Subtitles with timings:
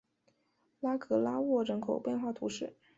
[0.79, 2.75] 拉格拉沃人口变化图示